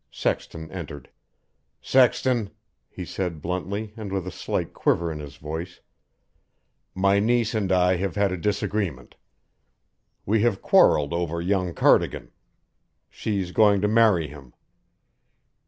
[0.09, 1.11] Sexton entered.
[1.79, 2.49] "Sexton,"
[2.89, 5.79] he said bluntly and with a slight quiver in his voice,
[6.95, 9.13] "my niece and I have had a disagreement.
[10.25, 12.31] We have quarrelled over young Cardigan.
[13.11, 14.53] She's going to marry him.